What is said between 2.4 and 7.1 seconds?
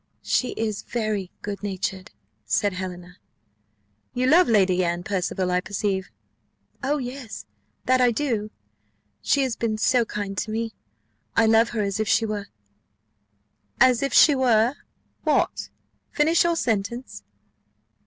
said Helena. "You love this Lady Anne Percival, I perceive." "Oh,